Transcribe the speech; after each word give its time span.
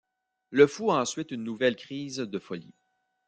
Le 0.49 0.65
fou 0.65 0.89
a 0.91 0.99
ensuite 0.99 1.29
une 1.29 1.43
nouvelle 1.43 1.75
crise 1.75 2.17
de 2.17 2.39
folie. 2.39 2.73